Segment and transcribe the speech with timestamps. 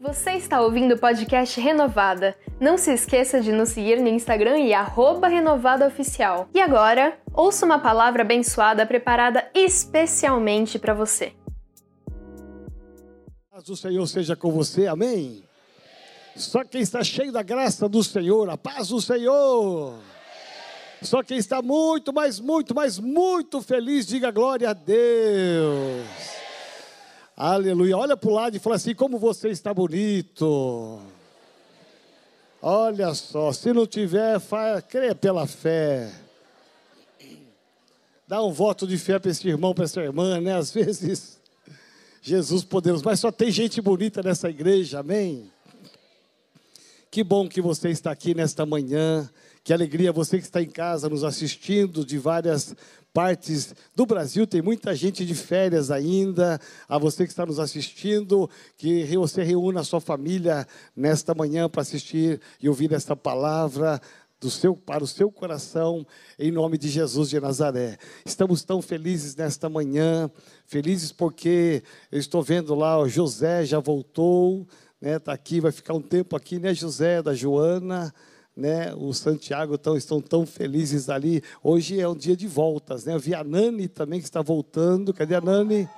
[0.00, 2.36] Você está ouvindo o podcast Renovada.
[2.60, 4.70] Não se esqueça de nos seguir no Instagram e
[5.28, 6.48] renovadaoficial.
[6.54, 11.32] E agora, ouça uma palavra abençoada preparada especialmente para você.
[13.66, 15.42] do Senhor seja com você, amém?
[16.36, 19.94] Só quem está cheio da graça do Senhor, a paz do Senhor.
[21.02, 26.37] Só quem está muito, mas muito, mas muito feliz, diga glória a Deus.
[27.40, 27.96] Aleluia.
[27.96, 31.00] Olha para o lado e fala assim: como você está bonito.
[32.60, 36.12] Olha só, se não tiver, fa- creia pela fé.
[38.26, 40.56] Dá um voto de fé para esse irmão, para essa irmã, né?
[40.56, 41.38] Às vezes,
[42.20, 45.48] Jesus poderoso, mas só tem gente bonita nessa igreja, amém?
[47.12, 49.30] Que bom que você está aqui nesta manhã.
[49.62, 52.74] Que alegria você que está em casa nos assistindo de várias
[53.18, 54.46] partes do Brasil.
[54.46, 56.60] Tem muita gente de férias ainda.
[56.88, 60.64] A você que está nos assistindo, que você reúna a sua família
[60.94, 64.00] nesta manhã para assistir e ouvir esta palavra
[64.40, 66.06] do seu, para o seu coração,
[66.38, 67.98] em nome de Jesus de Nazaré.
[68.24, 70.30] Estamos tão felizes nesta manhã,
[70.64, 71.82] felizes porque
[72.12, 74.64] eu estou vendo lá, o José já voltou,
[75.00, 75.16] né?
[75.16, 78.14] Está aqui, vai ficar um tempo aqui, né, José, da Joana,
[78.58, 78.92] né?
[78.96, 81.42] O Santiago tão, estão tão felizes ali.
[81.62, 83.14] Hoje é um dia de voltas, né?
[83.14, 85.14] Eu vi a Nani também que está voltando.
[85.14, 85.88] Cadê a Nani?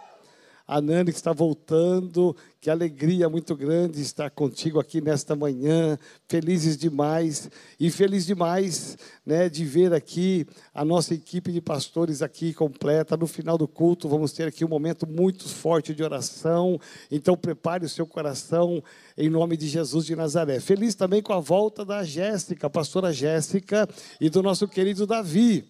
[0.71, 6.77] A Nani que está voltando, que alegria muito grande estar contigo aqui nesta manhã, felizes
[6.77, 13.17] demais e feliz demais, né, de ver aqui a nossa equipe de pastores aqui completa.
[13.17, 16.81] No final do culto vamos ter aqui um momento muito forte de oração.
[17.11, 18.81] Então prepare o seu coração
[19.19, 20.61] em nome de Jesus de Nazaré.
[20.61, 23.89] Feliz também com a volta da Jéssica, pastora Jéssica
[24.21, 25.65] e do nosso querido Davi.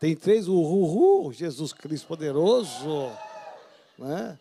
[0.00, 3.08] Tem três, uhul, Jesus Cristo poderoso
[3.98, 4.38] né?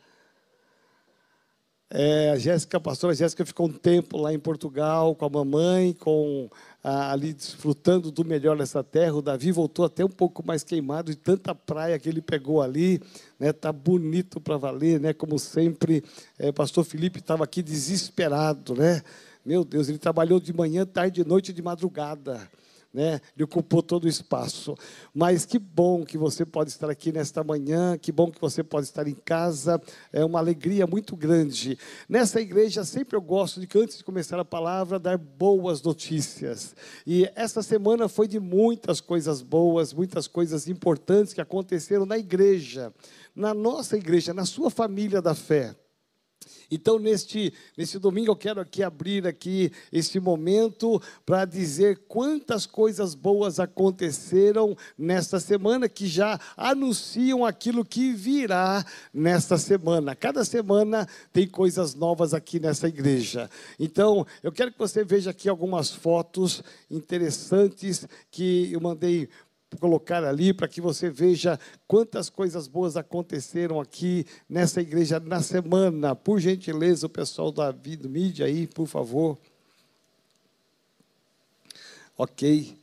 [1.89, 5.93] É, a Jéssica, a pastora Jéssica ficou um tempo lá em Portugal com a mamãe,
[5.93, 6.49] com
[6.83, 9.15] ali desfrutando do melhor dessa terra.
[9.15, 13.01] O Davi voltou até um pouco mais queimado de tanta praia que ele pegou ali,
[13.39, 13.53] né?
[13.53, 15.13] Tá bonito para valer, né?
[15.13, 16.03] Como sempre,
[16.37, 19.01] é, pastor Felipe estava aqui desesperado, né?
[19.45, 22.49] Meu Deus, ele trabalhou de manhã, tarde, de noite, de madrugada
[22.97, 23.21] né?
[23.35, 24.75] Ele ocupou todo o espaço.
[25.13, 28.87] Mas que bom que você pode estar aqui nesta manhã, que bom que você pode
[28.87, 29.79] estar em casa.
[30.11, 31.77] É uma alegria muito grande.
[32.09, 36.75] Nessa igreja sempre eu gosto de que antes de começar a palavra dar boas notícias.
[37.05, 42.91] E essa semana foi de muitas coisas boas, muitas coisas importantes que aconteceram na igreja,
[43.35, 45.75] na nossa igreja, na sua família da fé.
[46.69, 53.15] Então, neste, neste domingo, eu quero aqui abrir aqui esse momento para dizer quantas coisas
[53.15, 60.15] boas aconteceram nesta semana, que já anunciam aquilo que virá nesta semana.
[60.15, 63.49] Cada semana tem coisas novas aqui nessa igreja.
[63.79, 66.61] Então, eu quero que você veja aqui algumas fotos
[66.91, 69.29] interessantes que eu mandei
[69.75, 76.15] colocar ali para que você veja quantas coisas boas aconteceram aqui nessa igreja na semana.
[76.15, 79.37] Por gentileza, o pessoal da do mídia aí, por favor.
[82.17, 82.77] Ok.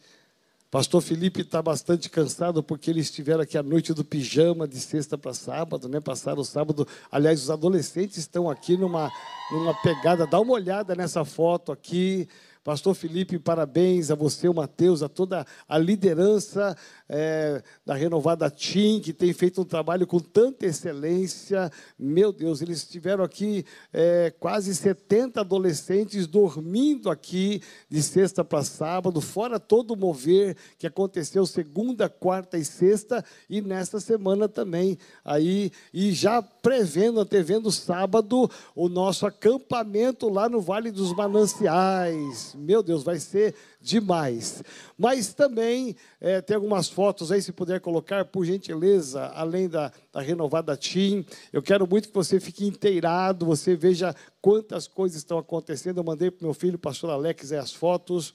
[0.71, 5.17] Pastor Felipe está bastante cansado porque eles estiveram aqui a noite do pijama de sexta
[5.17, 6.01] para sábado, né?
[6.01, 6.87] Passaram o sábado.
[7.11, 9.09] Aliás, os adolescentes estão aqui numa,
[9.53, 10.27] numa pegada.
[10.27, 12.29] Dá uma olhada nessa foto aqui.
[12.65, 16.75] Pastor Felipe, parabéns a você, o Mateus, a toda a liderança
[17.17, 21.71] é, da Renovada Team, que tem feito um trabalho com tanta excelência.
[21.97, 29.21] Meu Deus, eles estiveram aqui é, quase 70 adolescentes dormindo aqui de sexta para sábado,
[29.21, 34.99] fora todo o mover que aconteceu segunda, quarta e sexta, e nesta semana também.
[35.25, 42.57] Aí, e já prevendo, antevendo sábado, o nosso acampamento lá no Vale dos Mananciais.
[42.59, 43.55] Meu Deus, vai ser
[43.85, 44.65] demais.
[44.97, 50.23] Mas também é, tem algumas fotos aí, se puder colocar, por gentileza, além da, da
[50.23, 51.23] renovada Team.
[51.53, 55.99] Eu quero muito que você fique inteirado, você veja quantas coisas estão acontecendo.
[55.99, 58.35] Eu mandei para o meu filho, pastor Alex, as fotos.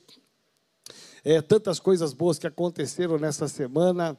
[1.24, 4.18] É, tantas coisas boas que aconteceram nessa semana.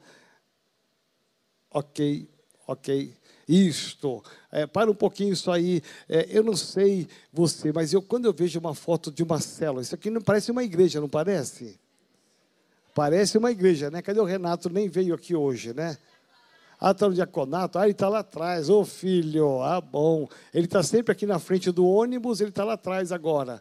[1.70, 2.28] Ok,
[2.72, 3.12] ok.
[3.48, 4.22] Isto,
[4.52, 5.82] é, para um pouquinho isso aí.
[6.08, 9.82] É, eu não sei você, mas eu quando eu vejo uma foto de uma célula,
[9.82, 11.78] isso aqui não parece uma igreja, não parece?
[12.94, 14.02] Parece uma igreja, né?
[14.02, 14.70] Cadê o Renato?
[14.70, 15.98] Nem veio aqui hoje, né?
[16.80, 17.78] Ah, está no diaconato?
[17.78, 18.70] Ah, ele está lá atrás.
[18.70, 20.28] Ô filho, ah, bom.
[20.54, 23.60] Ele está sempre aqui na frente do ônibus, ele está lá atrás agora.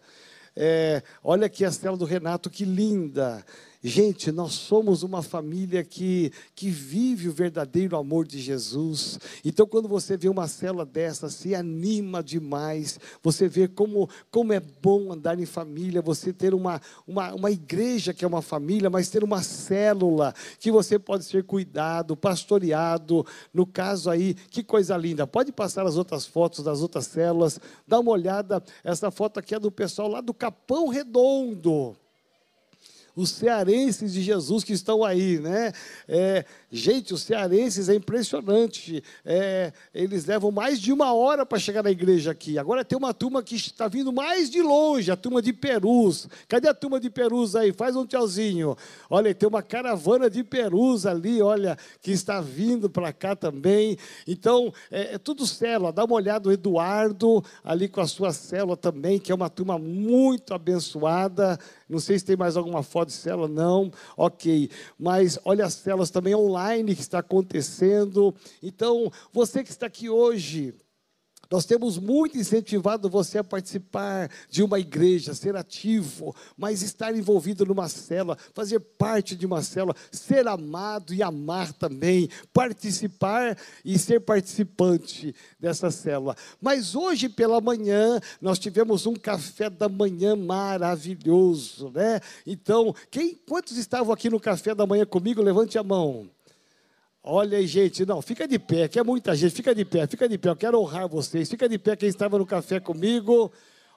[0.55, 3.43] É, olha aqui a célula do Renato, que linda.
[3.81, 9.17] Gente, nós somos uma família que, que vive o verdadeiro amor de Jesus.
[9.43, 12.99] Então, quando você vê uma célula dessa, se anima demais.
[13.23, 18.13] Você vê como, como é bom andar em família, você ter uma, uma, uma igreja
[18.13, 23.25] que é uma família, mas ter uma célula que você pode ser cuidado, pastoreado.
[23.53, 25.25] No caso aí, que coisa linda.
[25.25, 27.57] Pode passar as outras fotos das outras células.
[27.87, 28.61] Dá uma olhada.
[28.83, 31.95] Essa foto aqui é do pessoal lá do Capão Redondo
[33.19, 35.73] os cearenses de Jesus que estão aí, né?
[36.07, 39.03] É, gente, os cearenses é impressionante.
[39.25, 42.57] É, eles levam mais de uma hora para chegar na igreja aqui.
[42.57, 46.29] Agora tem uma turma que está vindo mais de longe, a turma de Perus.
[46.47, 47.73] Cadê a turma de Perus aí?
[47.73, 48.77] Faz um tchauzinho.
[49.09, 53.97] Olha, tem uma caravana de Perus ali, olha, que está vindo para cá também.
[54.25, 55.91] Então, é, é tudo célula.
[55.91, 59.77] Dá uma olhada o Eduardo ali com a sua célula também, que é uma turma
[59.77, 61.59] muito abençoada.
[61.89, 63.91] Não sei se tem mais alguma foto de célula, não.
[64.15, 64.69] Ok.
[64.97, 68.33] Mas olha as células também online que está acontecendo.
[68.61, 70.75] Então, você que está aqui hoje,
[71.49, 77.65] nós temos muito incentivado você a participar de uma igreja, ser ativo, mas estar envolvido
[77.65, 84.19] numa célula, fazer parte de uma célula, ser amado e amar também, participar e ser
[84.19, 86.35] participante dessa célula.
[86.61, 92.19] Mas hoje pela manhã nós tivemos um café da manhã maravilhoso, né?
[92.45, 95.41] Então, quem quantos estavam aqui no café da manhã comigo?
[95.41, 96.29] Levante a mão.
[97.31, 100.27] Olha aí, gente, não, fica de pé, que é muita gente, fica de pé, fica
[100.27, 101.47] de pé, eu quero honrar vocês.
[101.47, 103.51] Fica de pé quem estava no café comigo.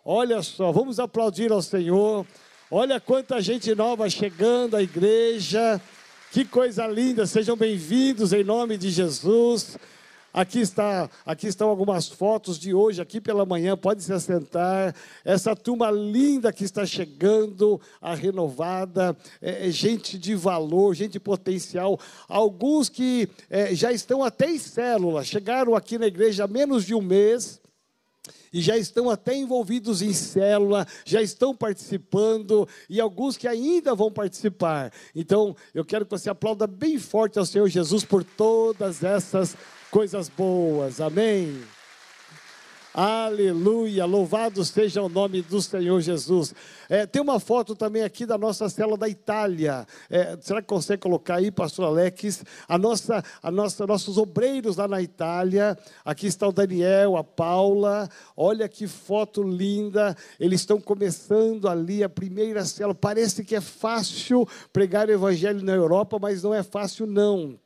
[0.04, 2.26] Olha só, vamos aplaudir ao Senhor.
[2.70, 5.80] Olha quanta gente nova chegando à igreja.
[6.30, 9.78] Que coisa linda, sejam bem-vindos em nome de Jesus.
[10.32, 14.94] Aqui, está, aqui estão algumas fotos de hoje, aqui pela manhã, pode se assentar.
[15.22, 22.00] Essa turma linda que está chegando, a renovada, é, é gente de valor, gente potencial.
[22.26, 26.94] Alguns que é, já estão até em célula, chegaram aqui na igreja há menos de
[26.94, 27.60] um mês
[28.52, 34.12] e já estão até envolvidos em célula, já estão participando, e alguns que ainda vão
[34.12, 34.92] participar.
[35.14, 39.56] Então, eu quero que você aplauda bem forte ao Senhor Jesus por todas essas
[39.92, 41.02] coisas boas.
[41.02, 41.60] Amém.
[42.94, 46.54] Aleluia, louvado seja o nome do Senhor Jesus.
[46.88, 49.86] É, tem uma foto também aqui da nossa célula da Itália.
[50.10, 52.42] É, será que consegue colocar aí, pastor Alex?
[52.66, 55.76] A nossa, a nossa, nossos obreiros lá na Itália.
[56.04, 58.08] Aqui está o Daniel, a Paula.
[58.34, 60.16] Olha que foto linda.
[60.40, 62.94] Eles estão começando ali a primeira célula.
[62.94, 67.58] Parece que é fácil pregar o evangelho na Europa, mas não é fácil, não.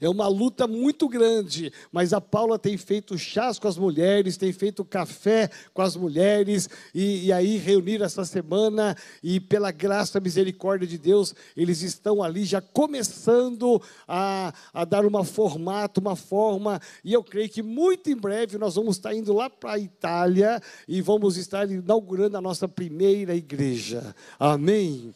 [0.00, 4.52] É uma luta muito grande, mas a Paula tem feito chás com as mulheres, tem
[4.52, 10.20] feito café com as mulheres, e, e aí reunir essa semana, e pela graça e
[10.20, 16.80] misericórdia de Deus, eles estão ali já começando a, a dar uma formato, uma forma,
[17.04, 20.62] e eu creio que muito em breve nós vamos estar indo lá para a Itália
[20.86, 24.14] e vamos estar inaugurando a nossa primeira igreja.
[24.38, 25.14] Amém.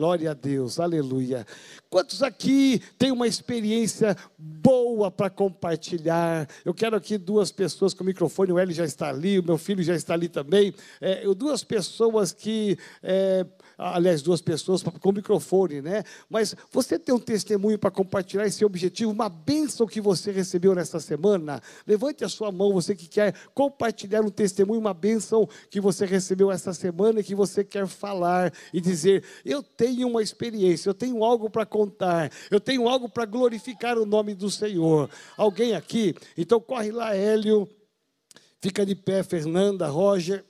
[0.00, 1.46] Glória a Deus, aleluia.
[1.90, 6.48] Quantos aqui têm uma experiência boa para compartilhar?
[6.64, 9.58] Eu quero aqui duas pessoas com o microfone, o Eli já está ali, o meu
[9.58, 10.72] filho já está ali também.
[11.02, 13.44] É, duas pessoas que é,
[13.80, 16.04] aliás, duas pessoas com microfone, né?
[16.28, 21.00] Mas você tem um testemunho para compartilhar esse objetivo, uma bênção que você recebeu nesta
[21.00, 21.62] semana?
[21.86, 26.52] Levante a sua mão, você que quer compartilhar um testemunho, uma bênção que você recebeu
[26.52, 31.24] essa semana e que você quer falar e dizer: Eu tenho uma experiência, eu tenho
[31.24, 35.08] algo para contar, eu tenho algo para glorificar o nome do Senhor.
[35.36, 36.14] Alguém aqui?
[36.36, 37.66] Então corre lá, Hélio.
[38.60, 40.44] Fica de pé, Fernanda, Roger.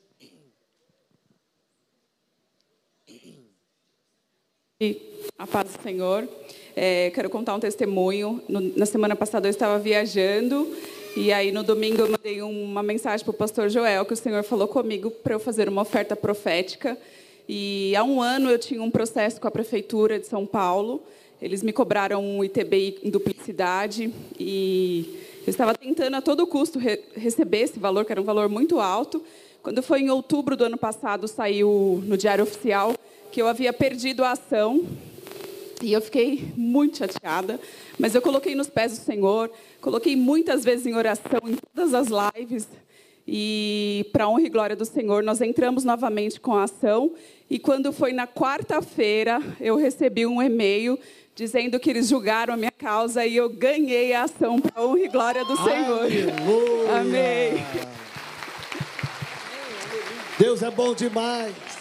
[5.37, 6.27] A paz do Senhor.
[6.75, 8.43] É, quero contar um testemunho.
[8.49, 10.75] No, na semana passada eu estava viajando
[11.15, 14.43] e aí no domingo eu mandei uma mensagem para o pastor Joel que o Senhor
[14.43, 16.97] falou comigo para eu fazer uma oferta profética.
[17.47, 21.03] E há um ano eu tinha um processo com a prefeitura de São Paulo.
[21.43, 26.99] Eles me cobraram um ITBI em duplicidade e eu estava tentando a todo custo re
[27.15, 29.23] receber esse valor, que era um valor muito alto.
[29.63, 32.95] Quando foi em outubro do ano passado, saiu no Diário Oficial
[33.31, 34.87] que eu havia perdido a ação.
[35.83, 37.59] E eu fiquei muito chateada,
[37.99, 42.09] mas eu coloquei nos pés do Senhor, coloquei muitas vezes em oração em todas as
[42.35, 42.69] lives.
[43.27, 47.15] E para honra e glória do Senhor, nós entramos novamente com a ação.
[47.49, 50.99] E quando foi na quarta-feira, eu recebi um e-mail
[51.35, 55.09] dizendo que eles julgaram a minha causa e eu ganhei a ação para honra e
[55.09, 56.01] glória do Senhor.
[56.01, 57.01] Aleluia.
[57.01, 57.65] Amém.
[60.39, 61.80] Deus é bom demais.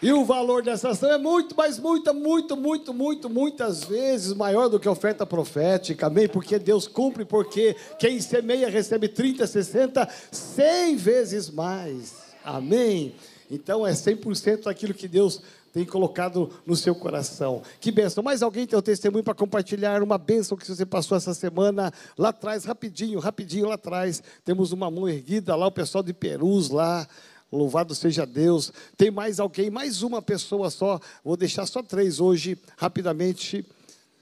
[0.00, 4.68] E o valor dessa ação é muito, mas muito, muito, muito, muito, muitas vezes maior
[4.68, 6.28] do que a oferta profética, amém?
[6.28, 12.14] Porque Deus cumpre, porque quem semeia recebe 30, 60, 100 vezes mais,
[12.44, 13.12] amém?
[13.50, 17.62] Então é 100% daquilo que Deus tem colocado no seu coração.
[17.80, 18.22] Que bênção.
[18.22, 20.00] Mais alguém tem um testemunho para compartilhar?
[20.02, 24.22] Uma bênção que você passou essa semana lá atrás, rapidinho, rapidinho lá atrás.
[24.44, 27.06] Temos uma mão erguida lá, o pessoal de Perus lá.
[27.50, 28.72] Louvado seja Deus.
[28.96, 31.00] Tem mais alguém, mais uma pessoa só.
[31.24, 33.64] Vou deixar só três hoje, rapidamente.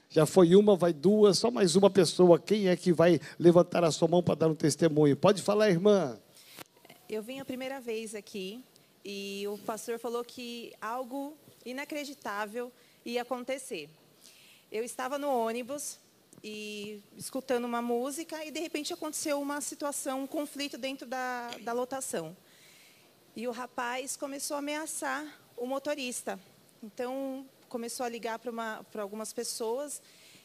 [0.09, 2.39] Já foi uma, vai duas, só mais uma pessoa.
[2.39, 5.17] Quem é que vai levantar a sua mão para dar um testemunho?
[5.17, 6.17] Pode falar, irmã.
[7.09, 8.63] Eu vim a primeira vez aqui
[9.03, 11.33] e o pastor falou que algo
[11.65, 12.71] inacreditável
[13.05, 13.89] ia acontecer.
[14.71, 15.99] Eu estava no ônibus
[16.43, 21.73] e escutando uma música e de repente aconteceu uma situação, um conflito dentro da, da
[21.73, 22.35] lotação.
[23.37, 25.23] E o rapaz começou a ameaçar
[25.55, 26.39] o motorista.
[26.81, 30.01] Então, começou a ligar para algumas pessoas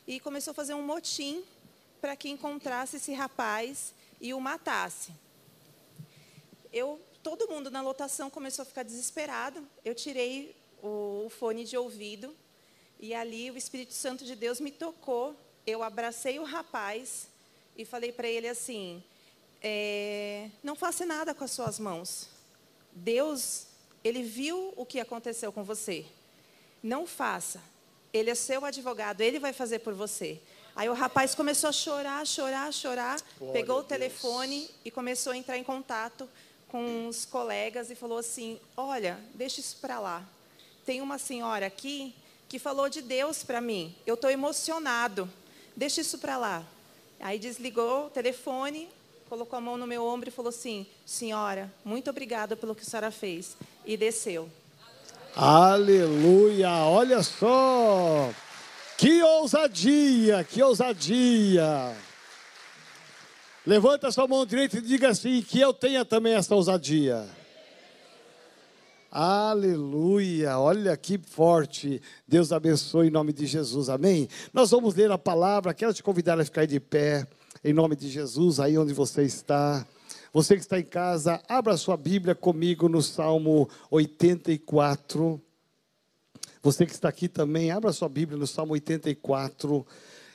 [0.06, 1.42] e começou a fazer um motim
[2.02, 5.10] para que encontrasse esse rapaz e o matasse.
[6.70, 9.66] Eu, todo mundo na lotação começou a ficar desesperado.
[9.82, 12.36] Eu tirei o, o fone de ouvido
[13.00, 15.34] e ali o Espírito Santo de Deus me tocou.
[15.66, 17.26] Eu abracei o rapaz
[17.74, 19.02] e falei para ele assim:
[19.62, 22.31] é, não faça nada com as suas mãos.
[22.92, 23.66] Deus,
[24.04, 26.04] ele viu o que aconteceu com você.
[26.82, 27.60] Não faça.
[28.12, 30.40] Ele é seu advogado, ele vai fazer por você.
[30.74, 35.36] Aí o rapaz começou a chorar, chorar, chorar, Glória pegou o telefone e começou a
[35.36, 36.28] entrar em contato
[36.68, 40.26] com os colegas e falou assim: Olha, deixa isso para lá.
[40.84, 42.14] Tem uma senhora aqui
[42.48, 43.94] que falou de Deus para mim.
[44.06, 45.30] Eu estou emocionado.
[45.76, 46.64] Deixa isso para lá.
[47.20, 48.88] Aí desligou o telefone,
[49.32, 52.84] colocou a mão no meu ombro e falou assim: Senhora, muito obrigada pelo que a
[52.84, 53.56] senhora fez.
[53.86, 54.46] E desceu.
[55.34, 56.68] Aleluia!
[56.84, 58.30] Olha só!
[58.98, 60.44] Que ousadia!
[60.44, 61.96] Que ousadia!
[63.66, 67.26] Levanta sua mão direita e diga assim: que eu tenha também essa ousadia.
[69.10, 72.02] Aleluia, olha que forte.
[72.28, 74.28] Deus abençoe em nome de Jesus, amém?
[74.52, 77.26] Nós vamos ler a palavra, quero te convidar a ficar de pé
[77.64, 79.86] em nome de Jesus, aí onde você está.
[80.32, 85.40] Você que está em casa, abra sua Bíblia comigo no Salmo 84.
[86.62, 89.86] Você que está aqui também, abra sua Bíblia no Salmo 84.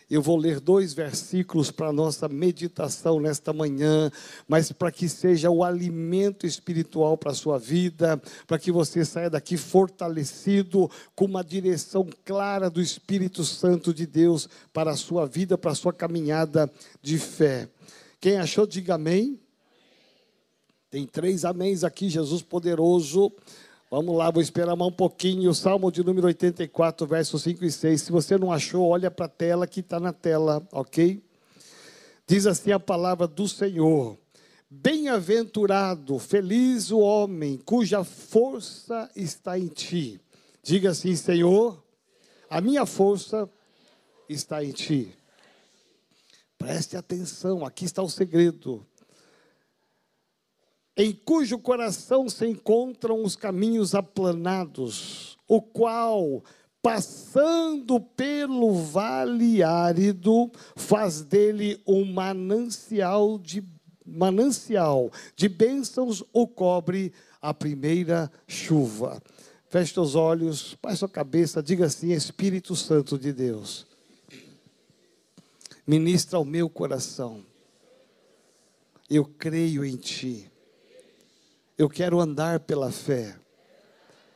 [0.09, 4.09] Eu vou ler dois versículos para a nossa meditação nesta manhã,
[4.47, 9.29] mas para que seja o alimento espiritual para a sua vida, para que você saia
[9.29, 15.57] daqui fortalecido, com uma direção clara do Espírito Santo de Deus para a sua vida,
[15.57, 16.71] para a sua caminhada
[17.01, 17.67] de fé.
[18.21, 19.37] Quem achou, diga amém.
[20.89, 23.29] Tem três améns aqui, Jesus poderoso.
[23.89, 25.53] Vamos lá, vou esperar mais um pouquinho.
[25.53, 28.01] Salmo de número 84, versos 5 e 6.
[28.01, 31.23] Se você não achou, olha para a tela que está na tela, ok?
[32.27, 34.17] Diz assim a palavra do Senhor:
[34.69, 40.19] Bem-aventurado, feliz o homem cuja força está em ti.
[40.61, 41.81] Diga assim, Senhor,
[42.49, 43.49] a minha força
[44.27, 45.15] está em ti.
[46.57, 48.85] Preste atenção, aqui está o segredo
[50.97, 56.43] em cujo coração se encontram os caminhos aplanados, o qual,
[56.81, 63.63] passando pelo vale árido, faz dele um manancial de
[64.03, 69.21] manancial de bênçãos o cobre a primeira chuva.
[69.69, 73.85] Feche os olhos, baixe sua cabeça, diga assim: Espírito Santo de Deus,
[75.85, 77.45] ministra o meu coração.
[79.09, 80.49] Eu creio em Ti
[81.77, 83.37] eu quero andar pela fé.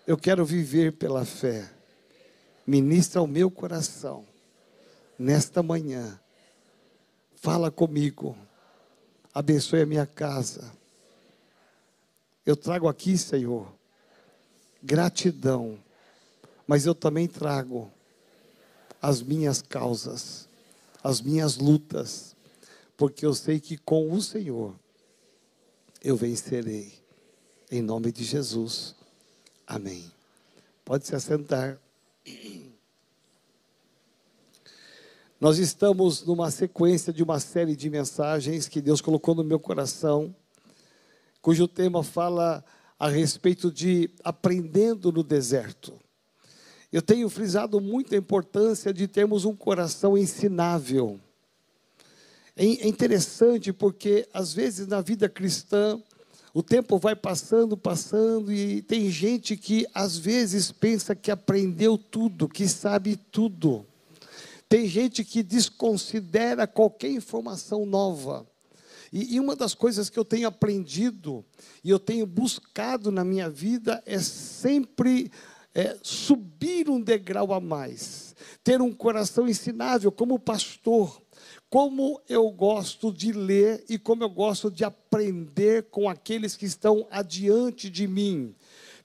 [0.06, 1.70] Eu quero viver pela fé.
[2.68, 4.26] Ministra o meu coração
[5.18, 6.20] nesta manhã.
[7.36, 8.38] Fala comigo.
[9.34, 10.72] Abençoe a minha casa.
[12.46, 13.72] Eu trago aqui, Senhor,
[14.82, 15.80] gratidão,
[16.68, 17.92] mas eu também trago
[19.02, 20.48] as minhas causas,
[21.04, 22.36] as minhas lutas,
[22.98, 24.76] porque eu sei que com o Senhor
[26.04, 27.01] eu vencerei.
[27.74, 28.94] Em nome de Jesus.
[29.66, 30.12] Amém.
[30.84, 31.80] Pode se assentar.
[35.40, 40.36] Nós estamos numa sequência de uma série de mensagens que Deus colocou no meu coração,
[41.42, 42.62] cujo tema fala
[43.00, 45.94] a respeito de aprendendo no deserto.
[46.92, 51.18] Eu tenho frisado muito a importância de termos um coração ensinável.
[52.54, 55.98] É interessante porque, às vezes, na vida cristã,
[56.54, 62.50] o tempo vai passando, passando, e tem gente que às vezes pensa que aprendeu tudo,
[62.50, 63.86] que sabe tudo.
[64.68, 68.46] Tem gente que desconsidera qualquer informação nova.
[69.12, 71.44] E, e, uma das coisas que eu tenho aprendido
[71.84, 75.30] e eu tenho buscado na minha vida é sempre
[75.76, 81.21] é, subir um degrau a mais, ter um coração ensinável como pastor.
[81.72, 87.08] Como eu gosto de ler e como eu gosto de aprender com aqueles que estão
[87.10, 88.54] adiante de mim.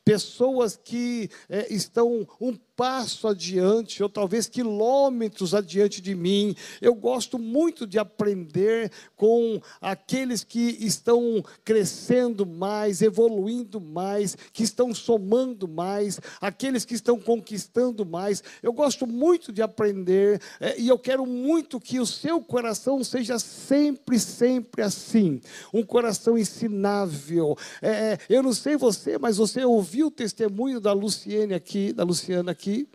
[0.05, 6.55] Pessoas que é, estão um passo adiante, ou talvez quilômetros adiante de mim.
[6.81, 14.95] Eu gosto muito de aprender com aqueles que estão crescendo mais, evoluindo mais, que estão
[14.95, 18.45] somando mais, aqueles que estão conquistando mais.
[18.63, 23.39] Eu gosto muito de aprender é, e eu quero muito que o seu coração seja
[23.39, 25.41] sempre, sempre assim
[25.73, 27.57] um coração ensinável.
[27.81, 32.53] É, eu não sei você, mas você ouviu o testemunho da Luciene aqui, da Luciana
[32.53, 32.89] aqui aqui.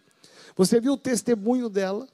[0.55, 2.07] Você viu o testemunho dela.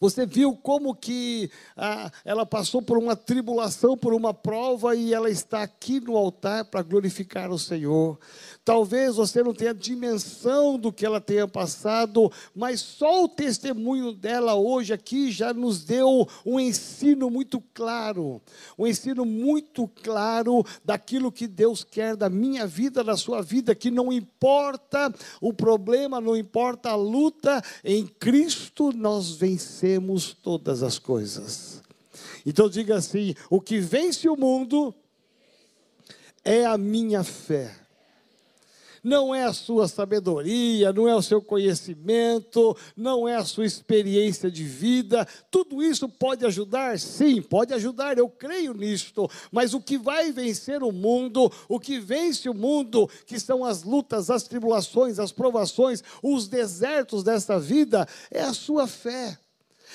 [0.00, 5.30] Você viu como que ah, ela passou por uma tribulação, por uma prova, e ela
[5.30, 8.18] está aqui no altar para glorificar o Senhor.
[8.64, 14.54] Talvez você não tenha dimensão do que ela tenha passado, mas só o testemunho dela
[14.54, 18.40] hoje aqui já nos deu um ensino muito claro,
[18.78, 23.90] um ensino muito claro daquilo que Deus quer da minha vida, da sua vida, que
[23.90, 29.93] não importa o problema, não importa a luta, em Cristo nós vencemos
[30.34, 31.82] todas as coisas.
[32.44, 34.94] Então diga assim: o que vence o mundo
[36.44, 37.84] é a minha fé
[39.04, 44.50] não é a sua sabedoria, não é o seu conhecimento, não é a sua experiência
[44.50, 45.28] de vida.
[45.50, 46.98] Tudo isso pode ajudar?
[46.98, 49.30] Sim, pode ajudar, eu creio nisto.
[49.52, 53.82] Mas o que vai vencer o mundo, o que vence o mundo, que são as
[53.82, 59.38] lutas, as tribulações, as provações, os desertos dessa vida, é a sua fé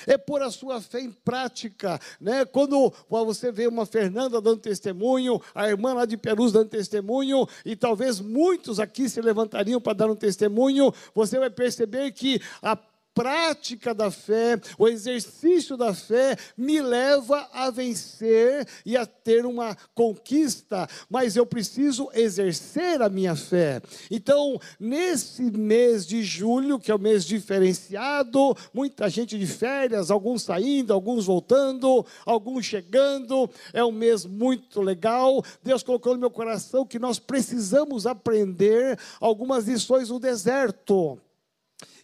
[0.06, 1.98] é pôr a sua fé em prática.
[2.20, 2.44] Né?
[2.44, 7.74] Quando você vê uma Fernanda dando testemunho, a irmã lá de Perus dando testemunho, e
[7.76, 12.76] talvez muitos aqui se levantariam para dar um testemunho, você vai perceber que a
[13.14, 19.76] prática da fé, o exercício da fé, me leva a vencer e a ter uma
[19.94, 23.80] conquista, mas eu preciso exercer a minha fé.
[24.10, 30.42] Então, nesse mês de julho, que é o mês diferenciado, muita gente de férias, alguns
[30.42, 35.42] saindo, alguns voltando, alguns chegando, é um mês muito legal.
[35.62, 41.18] Deus colocou no meu coração que nós precisamos aprender algumas lições no deserto.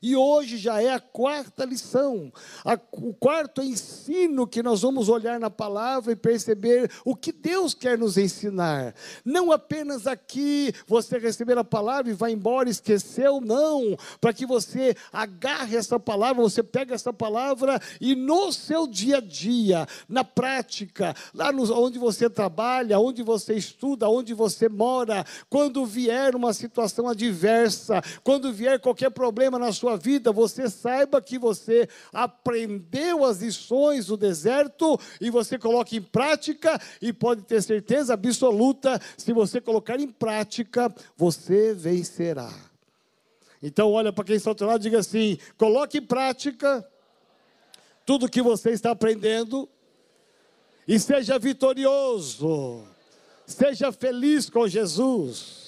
[0.03, 2.33] E hoje já é a quarta lição,
[2.65, 7.75] a, o quarto ensino que nós vamos olhar na palavra e perceber o que Deus
[7.75, 8.95] quer nos ensinar.
[9.25, 13.97] Não apenas aqui você receber a palavra e vai embora, esqueceu, não.
[14.21, 19.21] Para que você agarre essa palavra, você pega essa palavra e no seu dia a
[19.21, 25.85] dia, na prática, lá no, onde você trabalha, onde você estuda, onde você mora, quando
[25.87, 31.39] vier uma situação adversa, quando vier qualquer problema na sua sua vida, você saiba que
[31.39, 38.15] você aprendeu as lições do deserto e você coloca em prática e pode ter certeza
[38.15, 42.53] absoluta, se você colocar em prática, você vencerá.
[43.63, 46.85] Então, olha para quem está ao outro lado e diga assim: coloque em prática
[48.05, 49.69] tudo que você está aprendendo
[50.87, 52.83] e seja vitorioso,
[53.47, 55.66] seja feliz com Jesus.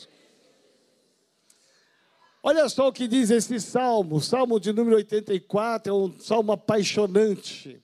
[2.42, 7.82] Olha só o que diz esse salmo, salmo de número 84, é um salmo apaixonante.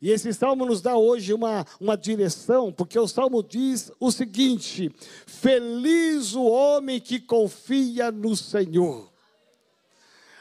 [0.00, 4.90] E esse salmo nos dá hoje uma, uma direção, porque o salmo diz o seguinte:
[5.26, 9.10] Feliz o homem que confia no Senhor.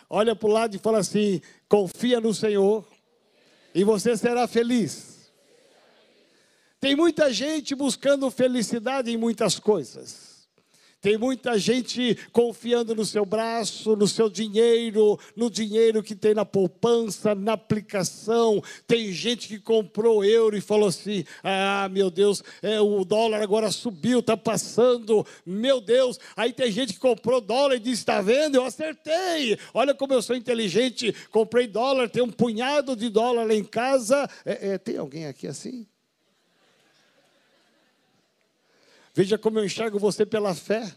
[0.10, 2.86] Olha para o lado e fala assim: confia no Senhor
[3.74, 5.32] e você será feliz.
[6.80, 10.35] Tem muita gente buscando felicidade em muitas coisas.
[11.06, 16.44] Tem muita gente confiando no seu braço, no seu dinheiro, no dinheiro que tem na
[16.44, 18.60] poupança, na aplicação.
[18.88, 23.70] Tem gente que comprou euro e falou assim: ah, meu Deus, é, o dólar agora
[23.70, 26.20] subiu, está passando, meu Deus.
[26.36, 29.60] Aí tem gente que comprou dólar e disse: está vendo, eu acertei.
[29.76, 34.28] Olha como eu sou inteligente, comprei dólar, tem um punhado de dólar lá em casa.
[34.44, 35.86] É, é, tem alguém aqui assim?
[39.16, 40.94] Veja como eu enxergo você pela fé.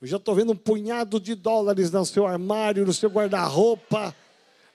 [0.00, 4.16] Eu já estou vendo um punhado de dólares no seu armário, no seu guarda-roupa,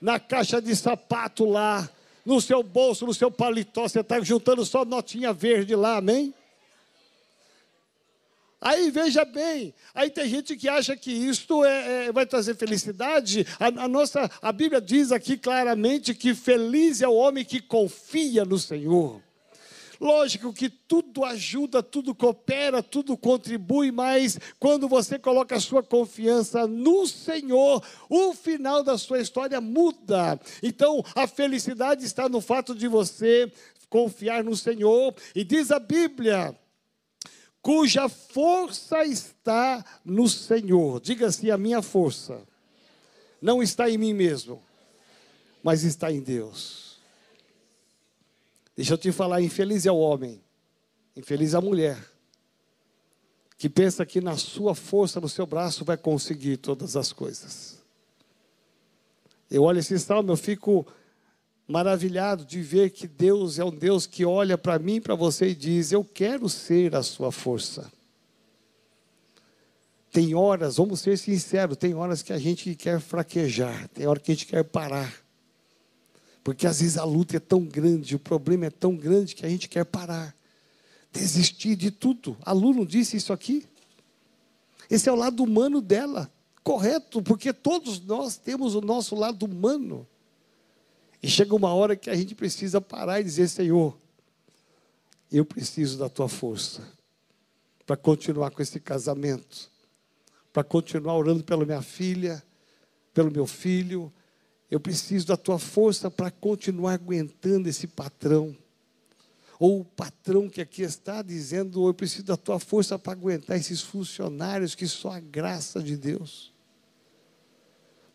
[0.00, 1.90] na caixa de sapato lá,
[2.24, 3.88] no seu bolso, no seu paletó.
[3.88, 6.32] Você está juntando só notinha verde lá, amém?
[8.60, 13.44] Aí veja bem, aí tem gente que acha que isto é, é, vai trazer felicidade.
[13.58, 18.44] A, a, nossa, a Bíblia diz aqui claramente que feliz é o homem que confia
[18.44, 19.20] no Senhor.
[20.00, 26.66] Lógico que tudo ajuda, tudo coopera, tudo contribui, mas quando você coloca a sua confiança
[26.66, 30.40] no Senhor, o final da sua história muda.
[30.62, 33.50] Então, a felicidade está no fato de você
[33.88, 36.58] confiar no Senhor, e diz a Bíblia,
[37.62, 41.00] cuja força está no Senhor.
[41.00, 42.42] Diga assim: a minha força
[43.40, 44.60] não está em mim mesmo,
[45.62, 46.83] mas está em Deus.
[48.76, 50.40] Deixa eu te falar, infeliz é o homem,
[51.16, 51.98] infeliz é a mulher,
[53.56, 57.78] que pensa que na sua força, no seu braço, vai conseguir todas as coisas.
[59.50, 60.86] Eu olho esse salmo, eu fico
[61.66, 65.54] maravilhado de ver que Deus é um Deus que olha para mim, para você e
[65.54, 67.90] diz: Eu quero ser a sua força.
[70.10, 74.30] Tem horas, vamos ser sinceros, tem horas que a gente quer fraquejar, tem horas que
[74.30, 75.23] a gente quer parar.
[76.44, 79.48] Porque às vezes a luta é tão grande, o problema é tão grande que a
[79.48, 80.36] gente quer parar,
[81.10, 82.36] desistir de tudo.
[82.42, 83.66] A Lu disse isso aqui?
[84.90, 86.30] Esse é o lado humano dela,
[86.62, 90.06] correto, porque todos nós temos o nosso lado humano.
[91.22, 93.96] E chega uma hora que a gente precisa parar e dizer: Senhor,
[95.32, 96.82] eu preciso da tua força
[97.86, 99.70] para continuar com esse casamento,
[100.52, 102.44] para continuar orando pela minha filha,
[103.14, 104.12] pelo meu filho
[104.74, 108.56] eu preciso da tua força para continuar aguentando esse patrão.
[109.56, 113.80] Ou o patrão que aqui está dizendo: Eu preciso da tua força para aguentar esses
[113.80, 116.52] funcionários que só a graça de Deus.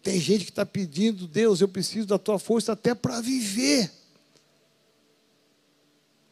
[0.04, 3.90] Tem gente que está pedindo, Deus, eu preciso da tua força até para viver.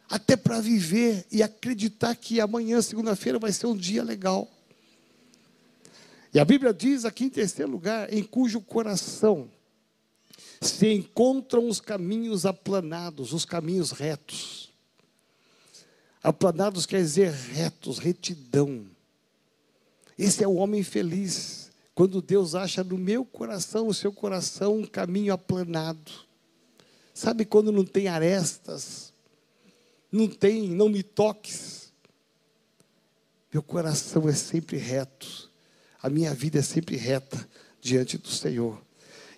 [0.09, 4.45] Até para viver e acreditar que amanhã, segunda-feira, vai ser um dia legal.
[6.33, 9.49] E a Bíblia diz aqui em terceiro lugar, em cujo coração
[10.61, 14.71] se encontram os caminhos aplanados, os caminhos retos.
[16.21, 18.85] Aplanados quer dizer retos, retidão.
[20.17, 24.85] Esse é o homem feliz, quando Deus acha no meu coração, no seu coração, um
[24.85, 26.11] caminho aplanado.
[27.13, 29.13] Sabe quando não tem arestas?
[30.11, 31.91] Não tem, não me toques.
[33.51, 35.49] Meu coração é sempre reto.
[36.01, 37.47] A minha vida é sempre reta
[37.81, 38.87] diante do Senhor.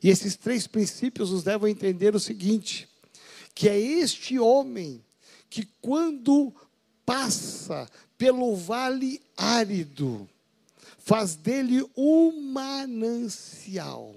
[0.01, 2.87] E esses três princípios nos levam a entender o seguinte:
[3.53, 5.03] que é este homem
[5.49, 6.53] que, quando
[7.05, 10.29] passa pelo vale árido,
[10.99, 14.15] faz dele um manancial.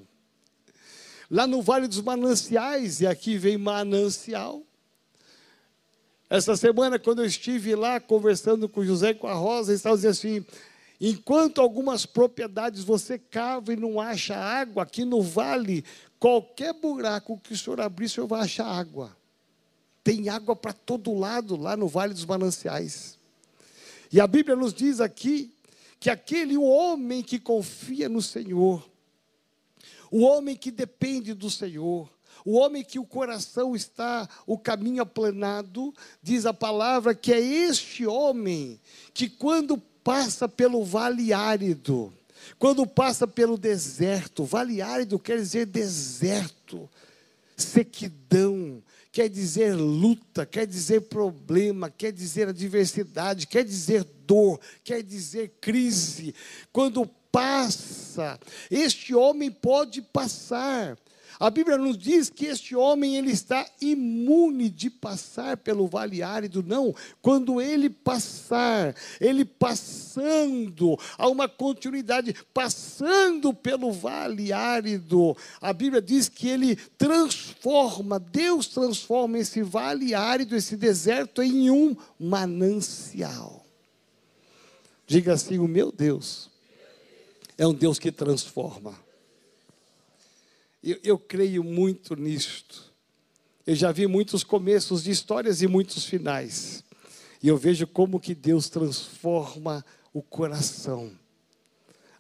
[1.31, 4.63] Lá no Vale dos Mananciais, e aqui vem manancial.
[6.29, 9.97] Essa semana, quando eu estive lá conversando com José e com a Rosa, eles estavam
[9.97, 10.47] dizendo assim:
[11.05, 15.85] Enquanto algumas propriedades você cava e não acha água, aqui no vale,
[16.17, 19.17] qualquer buraco que o senhor abrir, o senhor vai achar água.
[20.05, 23.19] Tem água para todo lado lá no Vale dos Mananciais.
[24.13, 25.53] E a Bíblia nos diz aqui
[25.99, 28.89] que aquele homem que confia no Senhor,
[30.09, 32.09] o homem que depende do Senhor,
[32.45, 38.07] o homem que o coração está, o caminho aplanado, diz a palavra que é este
[38.07, 38.81] homem
[39.13, 42.13] que, quando passa pelo vale árido,
[42.59, 46.89] quando passa pelo deserto, vale árido quer dizer deserto,
[47.57, 55.53] sequidão, quer dizer luta, quer dizer problema, quer dizer adversidade, quer dizer dor, quer dizer
[55.61, 56.35] crise.
[56.73, 58.39] Quando passa,
[58.71, 60.97] este homem pode passar
[61.43, 66.63] a Bíblia nos diz que este homem ele está imune de passar pelo vale árido,
[66.63, 66.95] não.
[67.21, 76.29] Quando ele passar, ele passando, há uma continuidade, passando pelo vale árido, a Bíblia diz
[76.29, 83.67] que ele transforma, Deus transforma esse vale árido, esse deserto, em um manancial.
[85.09, 86.49] Diga assim: o meu Deus
[87.59, 88.95] é um Deus que transforma.
[90.83, 92.93] Eu, eu creio muito nisto.
[93.65, 96.83] Eu já vi muitos começos de histórias e muitos finais.
[97.41, 101.13] E eu vejo como que Deus transforma o coração.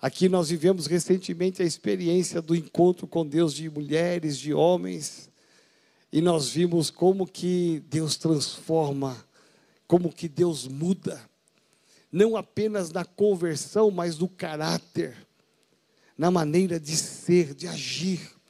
[0.00, 5.28] Aqui nós vivemos recentemente a experiência do encontro com Deus de mulheres, de homens,
[6.12, 9.16] e nós vimos como que Deus transforma,
[9.86, 11.20] como que Deus muda,
[12.10, 15.16] não apenas na conversão, mas no caráter,
[16.18, 18.41] na maneira de ser, de agir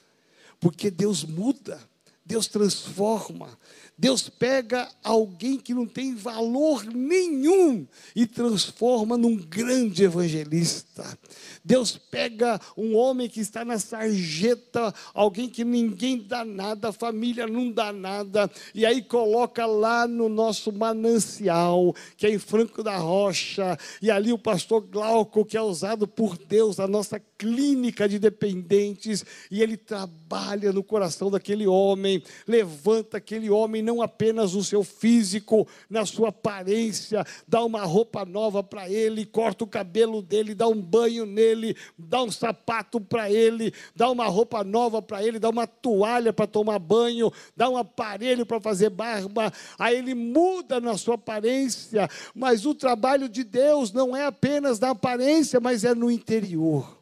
[0.62, 1.79] porque Deus muda.
[2.25, 3.59] Deus transforma.
[3.98, 11.18] Deus pega alguém que não tem valor nenhum e transforma num grande evangelista.
[11.64, 17.46] Deus pega um homem que está na sarjeta, alguém que ninguém dá nada, a família
[17.46, 22.96] não dá nada, e aí coloca lá no nosso manancial, que é em Franco da
[22.96, 28.18] Rocha, e ali o pastor Glauco, que é usado por Deus, a nossa clínica de
[28.18, 34.85] dependentes, e ele trabalha no coração daquele homem, levanta aquele homem, não apenas o seu
[34.85, 40.68] físico, na sua aparência, dá uma roupa nova para ele, corta o cabelo dele, dá
[40.68, 45.50] um banho nele, dá um sapato para ele, dá uma roupa nova para ele, dá
[45.50, 50.96] uma toalha para tomar banho, dá um aparelho para fazer barba, aí ele muda na
[50.96, 56.11] sua aparência, mas o trabalho de Deus não é apenas na aparência, mas é no
[56.11, 57.01] interior.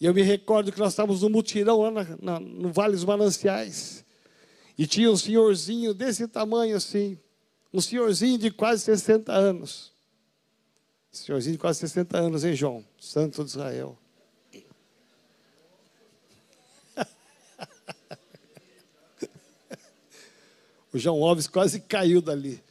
[0.00, 3.04] E eu me recordo que nós estávamos no mutirão lá na, na, no Vale dos
[3.04, 4.04] Mananciais.
[4.76, 7.18] E tinha um senhorzinho desse tamanho assim.
[7.72, 9.92] Um senhorzinho de quase 60 anos.
[11.12, 12.84] Senhorzinho de quase 60 anos, hein, João?
[12.98, 13.96] Santo de Israel.
[20.92, 22.63] o João Alves quase caiu dali.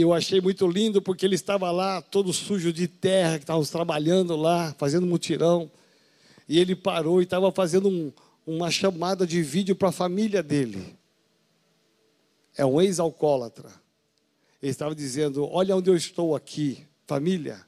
[0.00, 4.34] Eu achei muito lindo porque ele estava lá todo sujo de terra, que estávamos trabalhando
[4.36, 5.70] lá, fazendo mutirão.
[6.48, 8.12] E ele parou e estava fazendo um,
[8.46, 10.96] uma chamada de vídeo para a família dele.
[12.56, 13.70] É um ex-alcoólatra.
[14.62, 17.60] Ele estava dizendo: Olha onde eu estou aqui, família.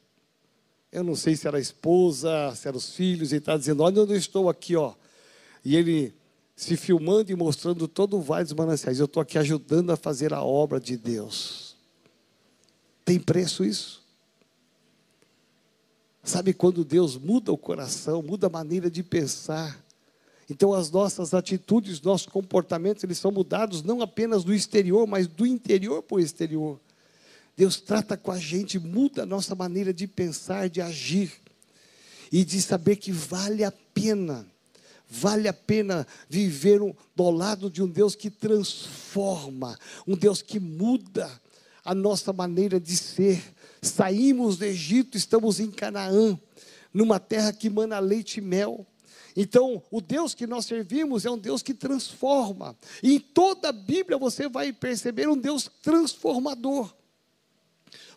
[0.90, 3.32] Eu não sei se era a esposa, se eram os filhos.
[3.32, 4.94] Ele estava dizendo: Olha onde eu estou aqui, ó.
[5.64, 6.14] E ele
[6.56, 8.98] se filmando e mostrando todo o Vale dos Mananciais.
[8.98, 11.73] Eu estou aqui ajudando a fazer a obra de Deus.
[13.04, 14.02] Tem preço isso?
[16.22, 19.84] Sabe quando Deus muda o coração, muda a maneira de pensar?
[20.48, 25.46] Então as nossas atitudes, nossos comportamentos, eles são mudados não apenas do exterior, mas do
[25.46, 26.80] interior para o exterior.
[27.56, 31.32] Deus trata com a gente, muda a nossa maneira de pensar, de agir
[32.32, 34.46] e de saber que vale a pena,
[35.08, 36.80] vale a pena viver
[37.14, 41.30] do lado de um Deus que transforma, um Deus que muda,
[41.84, 43.42] a nossa maneira de ser.
[43.82, 46.38] Saímos do Egito, estamos em Canaã,
[46.92, 48.86] numa terra que mana leite e mel.
[49.36, 52.76] Então, o Deus que nós servimos é um Deus que transforma.
[53.02, 56.94] E em toda a Bíblia você vai perceber um Deus transformador.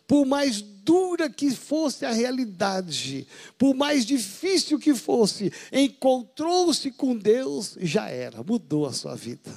[0.06, 3.26] Por mais dura que fosse a realidade,
[3.58, 9.52] por mais difícil que fosse, encontrou-se com Deus, já era, mudou a sua vida,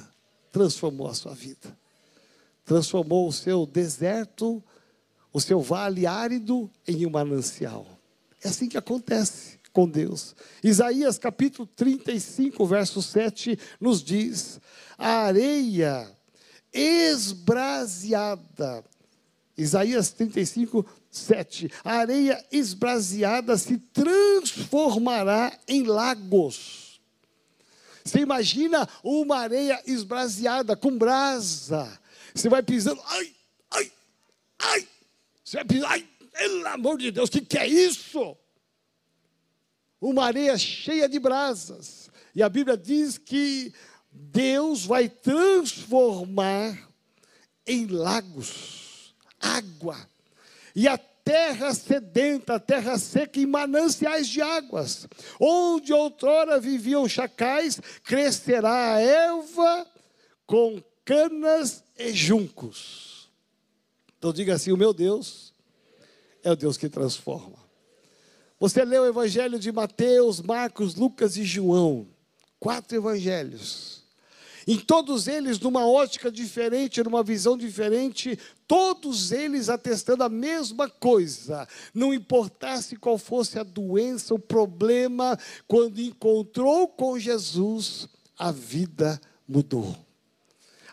[0.50, 1.81] transformou a sua vida
[2.72, 4.64] transformou o seu deserto,
[5.30, 7.86] o seu vale árido, em um manancial.
[8.42, 10.34] É assim que acontece com Deus.
[10.64, 14.58] Isaías capítulo 35, verso 7 nos diz:
[14.96, 16.10] a areia
[16.72, 18.42] esbraseada.
[19.54, 21.70] Isaías 35, 7.
[21.84, 27.02] A areia esbraseada se transformará em lagos.
[28.02, 32.00] Você imagina uma areia esbraseada com brasa
[32.34, 33.32] você vai pisando, ai,
[33.70, 33.92] ai,
[34.58, 34.88] ai.
[35.44, 38.36] Você vai pisando, ai, pelo amor de Deus, o que, que é isso?
[40.00, 42.10] Uma areia cheia de brasas.
[42.34, 43.72] E a Bíblia diz que
[44.10, 46.76] Deus vai transformar
[47.66, 49.96] em lagos, água.
[50.74, 55.06] E a terra sedenta, terra seca, em mananciais de águas.
[55.38, 59.86] Onde outrora viviam chacais, crescerá a erva
[60.46, 63.30] com canas e juncos.
[64.18, 65.52] Então diga assim: o meu Deus
[66.42, 67.60] é o Deus que transforma.
[68.58, 72.06] Você lê o evangelho de Mateus, Marcos, Lucas e João,
[72.60, 74.02] quatro evangelhos.
[74.64, 78.38] Em todos eles, numa ótica diferente, numa visão diferente,
[78.68, 81.66] todos eles atestando a mesma coisa.
[81.92, 85.36] Não importasse qual fosse a doença, o problema,
[85.66, 89.96] quando encontrou com Jesus, a vida mudou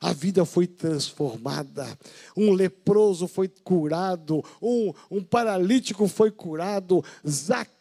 [0.02, 1.88] a vida foi transformada.
[2.36, 7.04] Um leproso foi curado, um, um paralítico foi curado,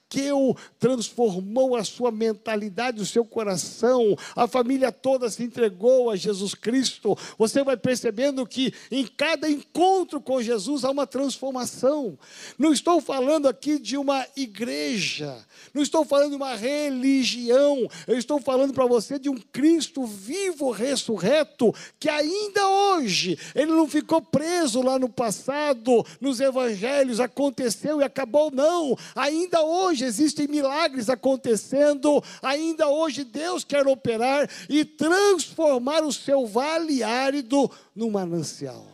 [0.08, 6.54] Zaqueu transformou a sua mentalidade, o seu coração, a família toda se entregou a Jesus
[6.54, 7.16] Cristo.
[7.38, 12.18] Você vai percebendo que em cada encontro com Jesus há uma transformação.
[12.58, 15.44] Não estou falando aqui de uma igreja,
[15.74, 20.70] não estou falando de uma religião, eu estou falando para você de um Cristo vivo,
[20.70, 28.04] ressurreto, que ainda hoje, ele não ficou preso lá no passado, nos evangelhos, aconteceu e
[28.04, 36.04] acabou, não, ainda hoje hoje existem milagres acontecendo, ainda hoje Deus quer operar e transformar
[36.04, 38.86] o seu vale árido num manancial.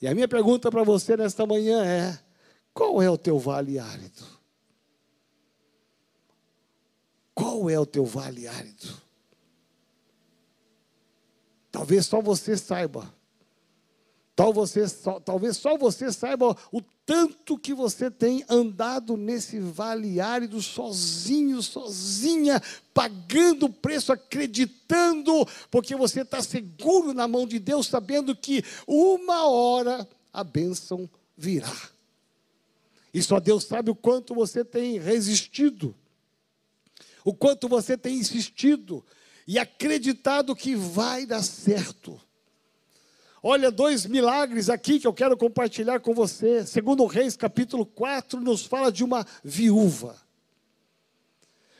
[0.00, 2.18] E a minha pergunta para você nesta manhã é:
[2.72, 4.38] qual é o teu vale árido?
[7.34, 8.94] Qual é o teu vale árido?
[11.70, 13.12] Talvez só você saiba.
[14.34, 20.60] Talvez, só, talvez só você saiba o tanto que você tem andado nesse vale árido
[20.60, 25.32] sozinho, sozinha, pagando o preço, acreditando,
[25.70, 31.74] porque você está seguro na mão de Deus, sabendo que uma hora a bênção virá.
[33.14, 35.94] E só Deus sabe o quanto você tem resistido,
[37.24, 39.02] o quanto você tem insistido
[39.46, 42.20] e acreditado que vai dar certo.
[43.42, 46.66] Olha, dois milagres aqui que eu quero compartilhar com você.
[46.66, 50.16] Segundo Reis, capítulo 4, nos fala de uma viúva.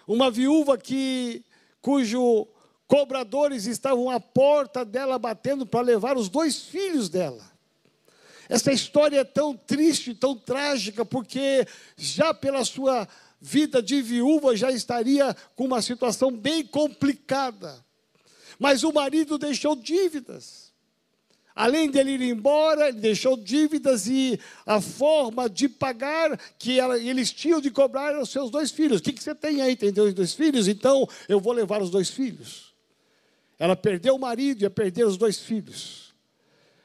[0.07, 1.44] Uma viúva que
[1.83, 2.47] cujo
[2.87, 7.44] cobradores estavam à porta dela batendo para levar os dois filhos dela.
[8.49, 11.66] Essa história é tão triste, tão trágica, porque
[11.97, 13.07] já pela sua
[13.40, 17.85] vida de viúva já estaria com uma situação bem complicada.
[18.59, 20.67] Mas o marido deixou dívidas.
[21.59, 27.33] Além dele ir embora, ele deixou dívidas e a forma de pagar que ela, eles
[27.33, 29.01] tinham de cobrar eram os seus dois filhos.
[29.01, 29.75] O que, que você tem aí?
[29.75, 30.68] Tem dois, dois filhos?
[30.68, 32.73] Então eu vou levar os dois filhos.
[33.59, 36.14] Ela perdeu o marido, ia perder os dois filhos.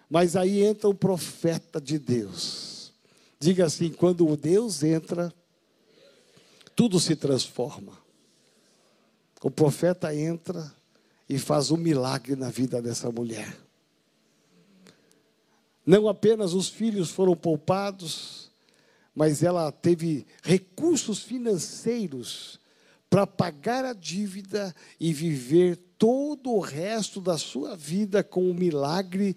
[0.09, 2.91] Mas aí entra o profeta de Deus.
[3.39, 5.31] Diga assim: quando Deus entra,
[6.75, 7.95] tudo se transforma.
[9.39, 10.73] O profeta entra
[11.29, 13.62] e faz um milagre na vida dessa mulher.
[15.85, 18.51] Não apenas os filhos foram poupados,
[19.13, 22.59] mas ela teve recursos financeiros
[23.09, 29.35] para pagar a dívida e viver todo o resto da sua vida com o milagre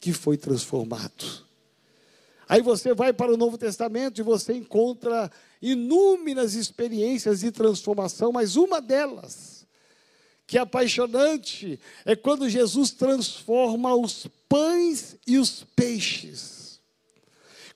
[0.00, 1.46] que foi transformado.
[2.48, 8.56] Aí você vai para o Novo Testamento e você encontra inúmeras experiências de transformação, mas
[8.56, 9.51] uma delas,
[10.52, 16.78] que é apaixonante, é quando Jesus transforma os pães e os peixes.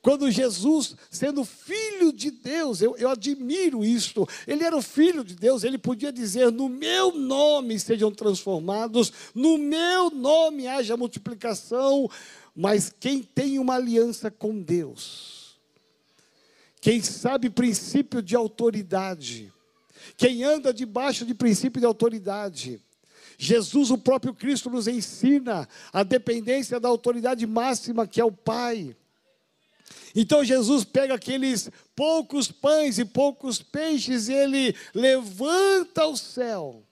[0.03, 5.35] Quando Jesus, sendo filho de Deus, eu, eu admiro isto, ele era o filho de
[5.35, 12.11] Deus, ele podia dizer: No meu nome sejam transformados, no meu nome haja multiplicação,
[12.55, 15.59] mas quem tem uma aliança com Deus,
[16.79, 19.51] quem sabe princípio de autoridade,
[20.17, 22.81] quem anda debaixo de princípio de autoridade,
[23.39, 28.97] Jesus, o próprio Cristo, nos ensina a dependência da autoridade máxima que é o Pai.
[30.15, 36.83] Então Jesus pega aqueles poucos pães e poucos peixes e ele levanta o céu.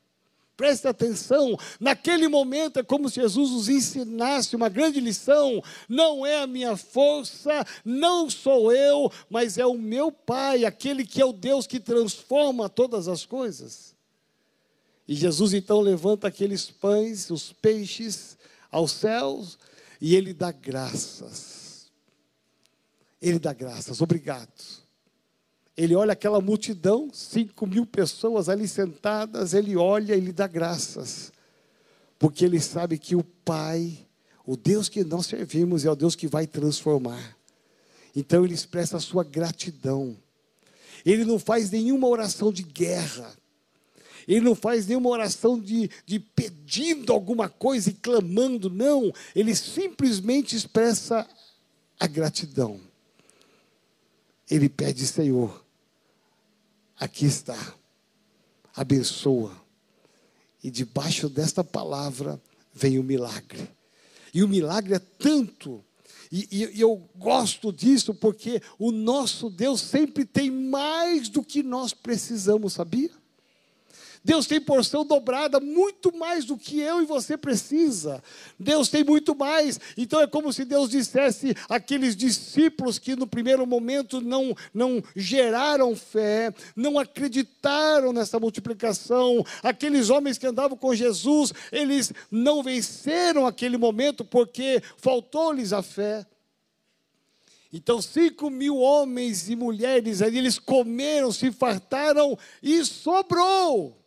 [0.57, 6.43] Presta atenção, naquele momento é como se Jesus nos ensinasse uma grande lição: não é
[6.43, 11.33] a minha força, não sou eu, mas é o meu Pai, aquele que é o
[11.33, 13.95] Deus que transforma todas as coisas.
[15.09, 18.39] E Jesus então levanta aqueles pães, os peixes
[18.71, 19.59] aos céus
[20.01, 21.91] e ele dá graças.
[23.21, 24.84] Ele dá graças, obrigado.
[25.77, 31.33] Ele olha aquela multidão, cinco mil pessoas ali sentadas, ele olha e lhe dá graças,
[32.19, 33.99] porque ele sabe que o Pai,
[34.47, 37.37] o Deus que nós servimos, é o Deus que vai transformar.
[38.15, 40.17] Então ele expressa a sua gratidão.
[41.05, 43.37] Ele não faz nenhuma oração de guerra.
[44.29, 49.13] Ele não faz nenhuma oração de, de pedindo alguma coisa e clamando, não.
[49.35, 51.29] Ele simplesmente expressa
[51.99, 52.81] a gratidão.
[54.51, 55.64] Ele pede, Senhor,
[56.99, 57.75] aqui está,
[58.75, 59.55] abençoa.
[60.63, 62.41] E debaixo desta palavra
[62.73, 63.71] vem o milagre.
[64.33, 65.85] E o milagre é tanto
[66.31, 71.95] e, e, eu gosto disso porque o nosso Deus sempre tem mais do que nós
[71.95, 73.11] precisamos, sabia?
[74.25, 78.25] Deus tem porção dobrada, muito mais do que eu e você precisa.
[78.59, 79.79] Deus tem muito mais.
[79.99, 85.95] Então é como se Deus dissesse aqueles discípulos que no primeiro momento não, não geraram
[85.95, 93.77] fé, não acreditaram nessa multiplicação, aqueles homens que andavam com Jesus, eles não venceram aquele
[93.77, 96.27] momento porque faltou-lhes a fé.
[97.71, 104.04] Então, cinco mil homens e mulheres ali, eles comeram, se fartaram e sobrou.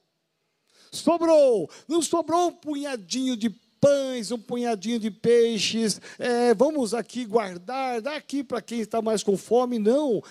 [0.92, 8.02] Sobrou, não sobrou um punhadinho de pães, um punhadinho de peixes, é, vamos aqui guardar,
[8.02, 10.22] dá aqui para quem está mais com fome, não.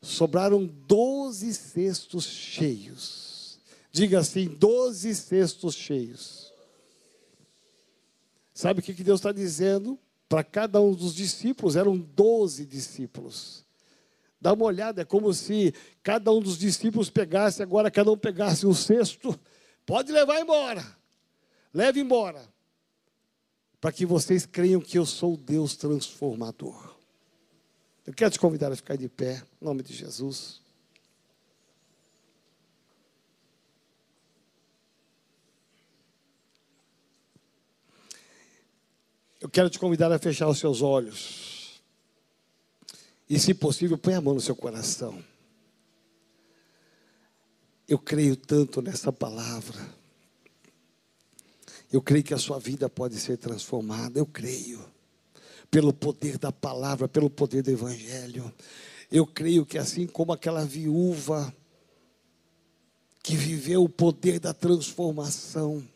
[0.00, 3.58] sobraram doze cestos cheios.
[3.90, 6.52] Diga assim: doze cestos cheios.
[8.54, 9.98] Sabe o que Deus está dizendo?
[10.28, 13.64] Para cada um dos discípulos, eram doze discípulos.
[14.40, 18.66] Dá uma olhada, é como se cada um dos discípulos pegasse, agora cada um pegasse
[18.66, 19.38] um cesto.
[19.84, 20.84] Pode levar embora.
[21.72, 22.48] Leve embora.
[23.80, 26.94] Para que vocês creiam que eu sou o Deus transformador.
[28.06, 30.60] Eu quero te convidar a ficar de pé, em nome de Jesus.
[39.40, 41.82] Eu quero te convidar a fechar os seus olhos.
[43.28, 45.31] E, se possível, põe a mão no seu coração.
[47.88, 49.86] Eu creio tanto nessa palavra.
[51.92, 54.18] Eu creio que a sua vida pode ser transformada.
[54.18, 54.82] Eu creio
[55.70, 58.52] pelo poder da palavra, pelo poder do Evangelho.
[59.10, 61.54] Eu creio que assim como aquela viúva
[63.22, 65.86] que viveu o poder da transformação,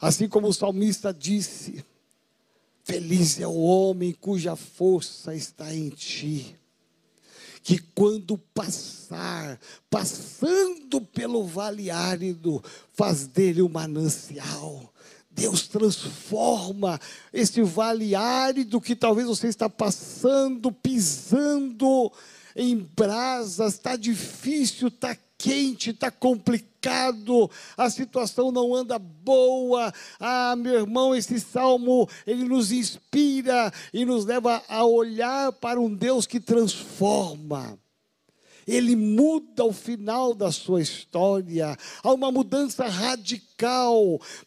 [0.00, 1.84] assim como o salmista disse,
[2.84, 6.56] feliz é o homem cuja força está em ti
[7.66, 9.58] que quando passar,
[9.90, 12.62] passando pelo vale árido,
[12.92, 14.94] faz dele um manancial.
[15.28, 17.00] Deus transforma
[17.32, 22.12] esse vale árido que talvez você está passando, pisando
[22.54, 29.94] em brasas, está difícil, está quente, está complicado, a situação não anda boa.
[30.18, 35.94] Ah, meu irmão, esse salmo, ele nos inspira e nos leva a olhar para um
[35.94, 37.78] Deus que transforma
[38.66, 41.76] ele muda o final da sua história.
[42.02, 43.55] Há uma mudança radical.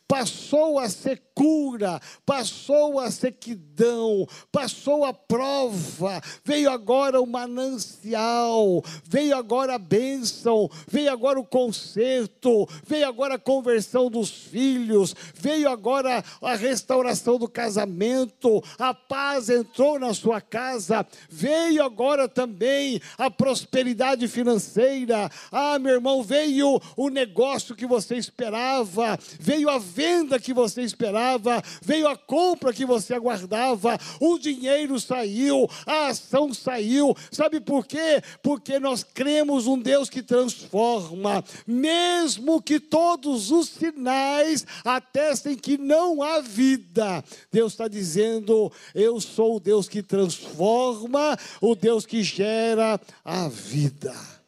[0.08, 9.38] Passou a ser cura, passou a sequidão, passou a prova, veio agora o manancial, veio
[9.38, 16.22] agora a bênção, veio agora o conserto, veio agora a conversão dos filhos, veio agora
[16.42, 24.28] a restauração do casamento, a paz entrou na sua casa, veio agora também a prosperidade
[24.28, 25.30] financeira.
[25.50, 28.99] Ah, meu irmão, veio o negócio que você esperava,
[29.40, 35.70] veio a venda que você esperava veio a compra que você aguardava, o dinheiro saiu,
[35.86, 37.16] a ação saiu.
[37.32, 38.22] Sabe por quê?
[38.42, 46.22] Porque nós cremos um Deus que transforma, mesmo que todos os sinais atestem que não
[46.22, 47.24] há vida.
[47.52, 54.39] Deus está dizendo: Eu sou o Deus que transforma, o Deus que gera a vida.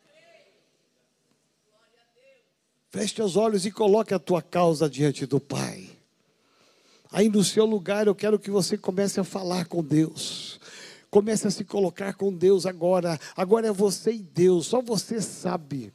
[2.91, 5.89] Feche os olhos e coloque a tua causa diante do Pai.
[7.09, 10.59] Aí no seu lugar eu quero que você comece a falar com Deus.
[11.09, 13.17] Comece a se colocar com Deus agora.
[13.35, 15.93] Agora é você e Deus, só você sabe.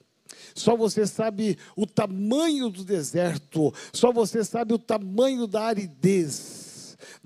[0.55, 6.66] Só você sabe o tamanho do deserto, só você sabe o tamanho da aridez,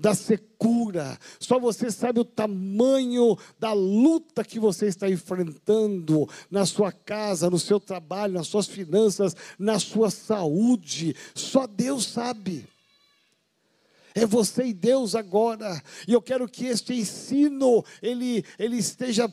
[0.01, 6.91] da secura, só você sabe o tamanho da luta que você está enfrentando na sua
[6.91, 11.15] casa, no seu trabalho, nas suas finanças, na sua saúde.
[11.35, 12.67] Só Deus sabe.
[14.15, 15.81] É você e Deus agora.
[16.07, 19.31] E eu quero que este ensino ele, ele esteja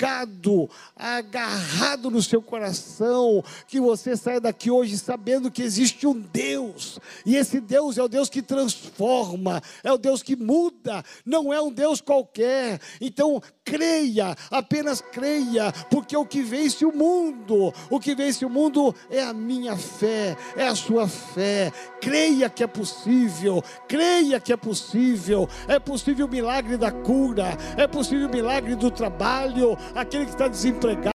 [0.00, 6.98] fincado agarrado no seu coração, que você saia daqui hoje sabendo que existe um Deus,
[7.26, 11.60] e esse Deus é o Deus que transforma, é o Deus que muda, não é
[11.60, 12.80] um Deus qualquer.
[13.00, 18.94] Então, creia, apenas creia, porque o que vence o mundo, o que vence o mundo
[19.10, 21.72] é a minha fé, é a sua fé.
[22.00, 27.86] Creia que é possível, creia que é possível, é possível o milagre da cura, é
[27.86, 31.10] possível o milagre do trabalho, aquele que está desempregado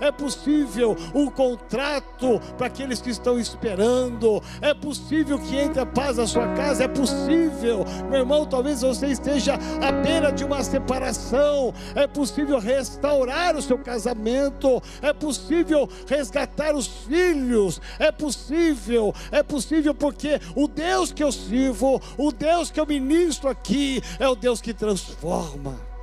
[0.00, 6.16] é possível um contrato para aqueles que estão esperando, é possível que entre a paz
[6.16, 11.72] na sua casa, é possível, meu irmão, talvez você esteja à beira de uma separação,
[11.94, 19.94] é possível restaurar o seu casamento, é possível resgatar os filhos, é possível, é possível
[19.94, 24.60] porque o Deus que eu sirvo, o Deus que eu ministro aqui, é o Deus
[24.60, 25.93] que transforma.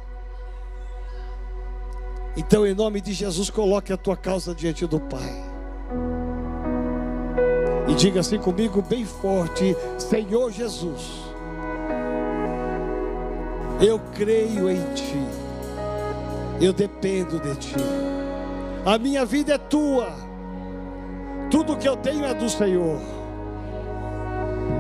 [2.36, 5.52] Então, em nome de Jesus, coloque a tua causa diante do Pai.
[7.88, 11.24] E diga assim comigo, bem forte: Senhor Jesus,
[13.82, 15.28] eu creio em Ti,
[16.62, 17.76] eu dependo de Ti,
[18.86, 20.14] a minha vida é Tua,
[21.50, 23.02] tudo que eu tenho é do Senhor.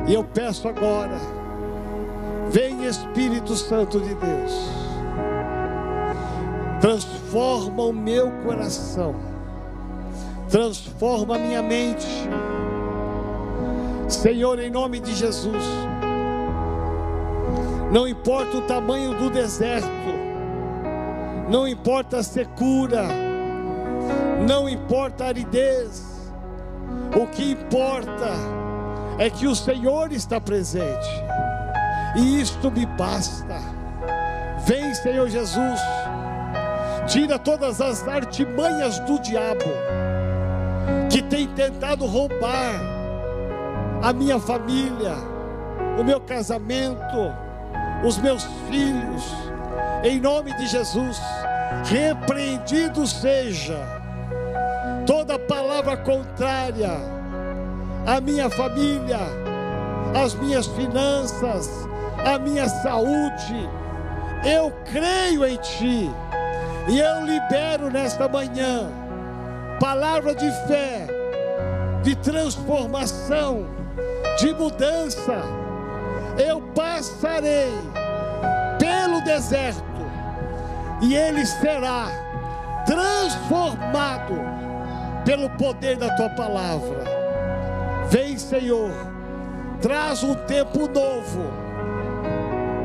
[0.08, 1.20] E eu peço agora,
[2.50, 4.91] vem Espírito Santo de Deus
[6.82, 9.14] Transforma o meu coração,
[10.50, 12.08] transforma a minha mente.
[14.10, 15.64] Senhor, em nome de Jesus,
[17.92, 19.88] não importa o tamanho do deserto,
[21.52, 23.06] não importa a secura,
[24.48, 26.34] não importa a aridez,
[27.16, 28.32] o que importa
[29.20, 31.08] é que o Senhor está presente,
[32.16, 33.62] e isto me basta.
[34.66, 35.80] Vem, Senhor Jesus,
[37.12, 39.66] tira todas as artimanhas do diabo
[41.10, 42.80] que tem tentado roubar
[44.02, 45.14] a minha família,
[46.00, 47.36] o meu casamento,
[48.06, 49.24] os meus filhos,
[50.06, 51.22] em nome de Jesus,
[51.84, 53.78] repreendido seja
[55.06, 56.92] toda palavra contrária
[58.08, 59.20] à minha família,
[60.16, 61.70] às minhas finanças,
[62.26, 63.70] à minha saúde.
[64.46, 66.10] Eu creio em Ti
[66.88, 68.90] e eu libero nesta manhã
[69.82, 71.08] palavra de fé,
[72.04, 73.66] de transformação,
[74.38, 75.42] de mudança.
[76.38, 77.74] Eu passarei
[78.78, 79.82] pelo deserto
[81.02, 82.08] e ele será
[82.86, 84.36] transformado
[85.26, 87.04] pelo poder da tua palavra.
[88.10, 88.92] Vem, Senhor,
[89.82, 91.42] traz um tempo novo,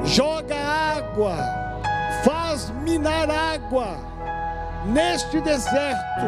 [0.05, 1.37] joga água,
[2.57, 3.99] faz minar água
[4.87, 6.27] neste deserto,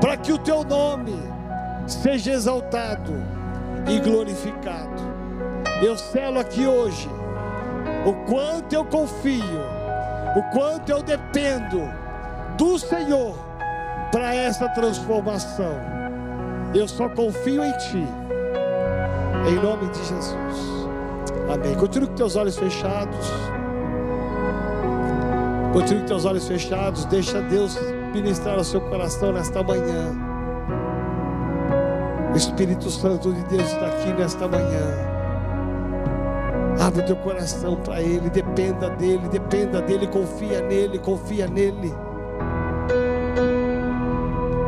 [0.00, 1.14] para que o teu nome
[1.86, 3.12] seja exaltado
[3.86, 5.14] e glorificado.
[5.82, 7.08] Eu selo aqui hoje
[8.04, 9.60] o quanto eu confio,
[10.36, 11.80] o quanto eu dependo
[12.56, 13.36] do Senhor
[14.10, 15.94] para essa transformação.
[16.74, 18.08] Eu só confio em Ti,
[19.48, 20.88] em nome de Jesus.
[21.52, 21.74] Amém.
[21.76, 23.53] Continue com teus olhos fechados.
[25.74, 27.04] Continue com teus olhos fechados.
[27.06, 27.76] Deixa Deus
[28.14, 30.14] ministrar o seu coração nesta manhã.
[32.32, 35.14] O Espírito Santo de Deus está aqui nesta manhã.
[36.80, 41.92] Abre o teu coração para Ele, dependa dEle, dependa dEle, confia nele, confia nele.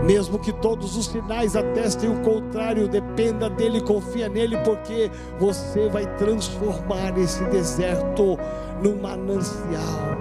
[0.04, 6.07] Mesmo que todos os sinais atestem o contrário, dependa dele, confia nele, porque você vai
[6.16, 8.36] transformar esse deserto
[8.82, 10.16] num manancial.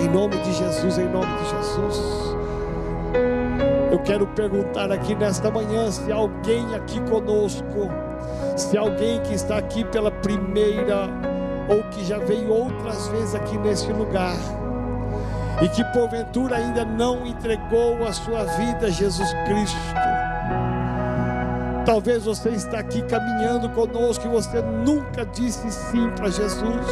[0.00, 2.36] Em nome de Jesus, em nome de Jesus.
[3.92, 7.90] Eu quero perguntar aqui nesta manhã se alguém aqui conosco,
[8.56, 11.08] se alguém que está aqui pela primeira
[11.68, 14.36] ou que já veio outras vezes aqui nesse lugar
[15.62, 19.76] e que porventura ainda não entregou a sua vida a Jesus Cristo.
[21.84, 26.86] Talvez você está aqui caminhando conosco e você nunca disse sim para Jesus.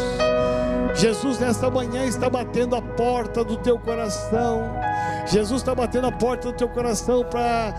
[0.99, 4.69] Jesus nesta manhã está batendo a porta do teu coração.
[5.27, 7.73] Jesus está batendo a porta do teu coração para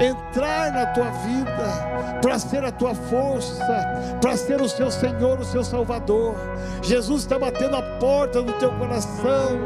[0.00, 5.44] entrar na tua vida, para ser a tua força, para ser o seu Senhor, o
[5.44, 6.34] seu Salvador.
[6.80, 9.60] Jesus está batendo a porta do teu coração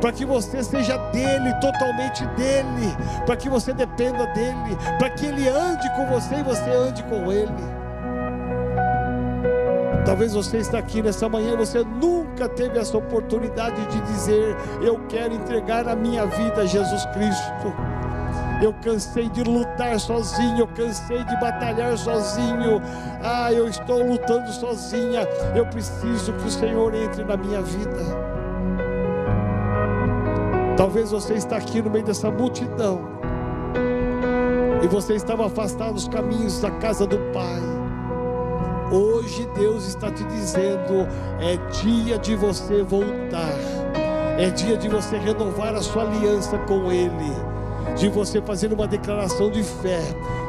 [0.00, 5.48] para que você seja dele, totalmente dele, para que você dependa dele, para que ele
[5.48, 7.73] ande com você e você ande com ele.
[10.04, 15.34] Talvez você está aqui nessa manhã, você nunca teve essa oportunidade de dizer: Eu quero
[15.34, 17.74] entregar a minha vida a Jesus Cristo.
[18.62, 22.80] Eu cansei de lutar sozinho, eu cansei de batalhar sozinho.
[23.22, 25.26] Ah, eu estou lutando sozinha.
[25.56, 28.34] Eu preciso que o Senhor entre na minha vida.
[30.76, 33.00] Talvez você está aqui no meio dessa multidão
[34.82, 37.73] e você estava afastado dos caminhos da casa do Pai.
[38.90, 41.06] Hoje Deus está te dizendo:
[41.40, 43.54] é dia de você voltar,
[44.38, 47.32] é dia de você renovar a sua aliança com Ele,
[47.96, 50.02] de você fazer uma declaração de fé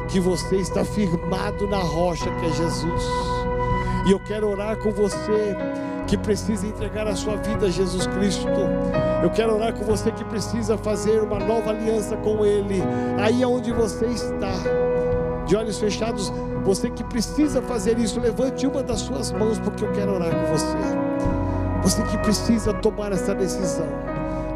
[0.08, 3.02] que você está firmado na rocha que é Jesus.
[4.06, 5.56] E eu quero orar com você
[6.06, 8.46] que precisa entregar a sua vida a Jesus Cristo.
[9.22, 12.82] Eu quero orar com você que precisa fazer uma nova aliança com Ele.
[13.18, 14.52] Aí onde você está,
[15.46, 16.32] de olhos fechados,
[16.66, 20.46] você que precisa fazer isso, levante uma das suas mãos, porque eu quero orar com
[20.46, 20.76] você.
[21.80, 23.86] Você que precisa tomar essa decisão.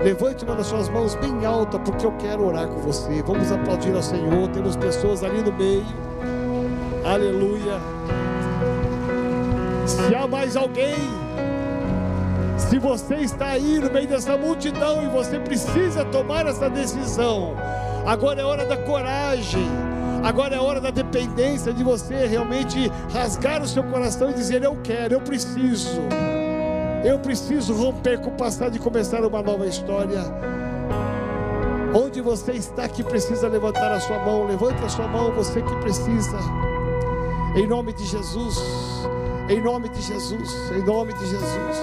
[0.02, 3.22] Levante uma das suas mãos bem alta, porque eu quero orar com você.
[3.22, 4.48] Vamos aplaudir ao Senhor.
[4.48, 5.86] Temos pessoas ali no meio.
[7.04, 7.78] Aleluia.
[9.86, 10.96] Se há mais alguém
[12.58, 17.54] se você está aí no meio dessa multidão e você precisa tomar essa decisão,
[18.04, 19.66] agora é hora da coragem,
[20.22, 24.76] agora é hora da dependência de você realmente rasgar o seu coração e dizer: Eu
[24.82, 26.00] quero, eu preciso.
[27.04, 30.20] Eu preciso romper com o passado e começar uma nova história.
[31.94, 35.76] Onde você está que precisa levantar a sua mão, levante a sua mão, você que
[35.76, 36.38] precisa.
[37.56, 38.56] Em nome de Jesus.
[39.48, 40.70] Em nome de Jesus.
[40.70, 41.76] Em nome de Jesus.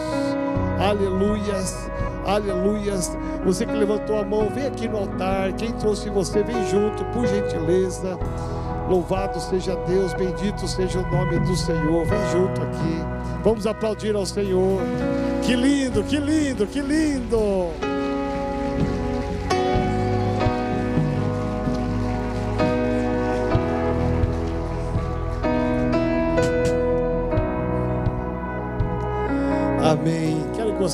[0.79, 1.89] Aleluias.
[2.27, 3.17] Aleluias.
[3.45, 5.53] Você que levantou a mão, vem aqui no altar.
[5.53, 8.19] Quem trouxe você, vem junto, por gentileza.
[8.89, 12.05] Louvado seja Deus, bendito seja o nome do Senhor.
[12.05, 13.41] Vem junto aqui.
[13.43, 14.81] Vamos aplaudir ao Senhor.
[15.41, 17.86] Que lindo, que lindo, que lindo.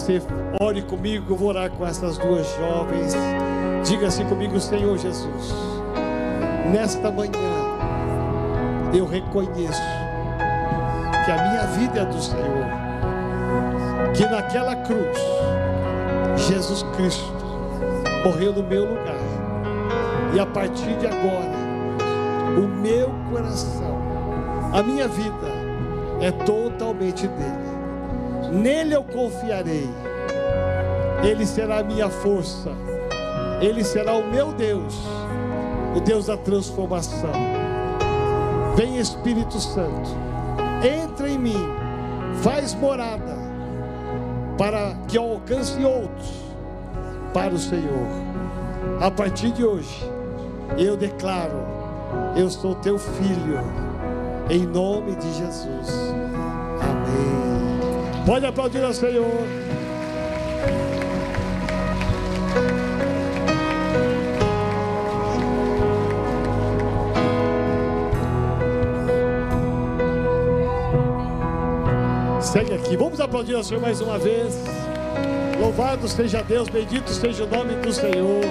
[0.04, 0.22] Você
[0.60, 1.34] ore comigo.
[1.34, 3.16] Eu vou orar com essas duas jovens.
[3.86, 5.54] Diga assim comigo, Senhor Jesus.
[6.72, 7.32] Nesta manhã
[8.94, 9.82] eu reconheço
[11.26, 12.66] que a minha vida é do Senhor,
[14.14, 15.18] que naquela cruz,
[16.36, 17.34] Jesus Cristo
[18.26, 19.16] morreu no meu lugar,
[20.34, 21.54] e a partir de agora,
[22.58, 23.98] o meu coração,
[24.74, 25.48] a minha vida
[26.22, 27.63] é totalmente dele,
[28.54, 29.90] nele eu confiarei,
[31.24, 32.70] ele será a minha força,
[33.60, 34.94] ele será o meu Deus,
[35.96, 37.32] o Deus da transformação.
[38.76, 40.10] Vem Espírito Santo,
[40.84, 41.68] entra em mim,
[42.42, 43.38] faz morada,
[44.58, 46.32] para que eu alcance outros
[47.34, 48.08] para o Senhor.
[49.02, 50.10] A partir de hoje,
[50.78, 51.74] eu declaro:
[52.36, 53.60] eu sou teu filho,
[54.50, 56.14] em nome de Jesus.
[56.82, 57.43] Amém.
[58.26, 59.26] Pode aplaudir ao Senhor.
[72.40, 72.96] Segue aqui.
[72.96, 74.58] Vamos aplaudir ao Senhor mais uma vez.
[75.60, 78.44] Louvado seja Deus, bendito seja o nome do Senhor.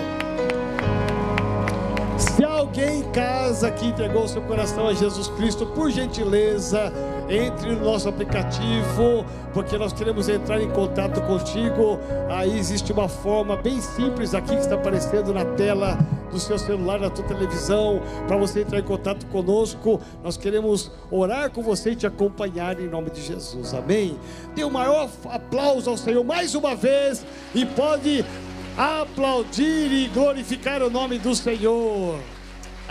[2.72, 6.90] Alguém em casa que entregou seu coração a Jesus Cristo, por gentileza,
[7.28, 11.98] entre no nosso aplicativo, porque nós queremos entrar em contato contigo.
[12.30, 15.98] Aí existe uma forma bem simples aqui que está aparecendo na tela
[16.30, 20.00] do seu celular, da tua televisão, para você entrar em contato conosco.
[20.24, 23.74] Nós queremos orar com você e te acompanhar em nome de Jesus.
[23.74, 24.16] Amém.
[24.54, 27.22] Dê o um maior aplauso ao Senhor mais uma vez
[27.54, 28.24] e pode
[28.78, 32.18] aplaudir e glorificar o nome do Senhor.